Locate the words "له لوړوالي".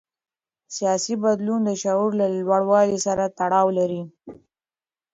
2.21-2.97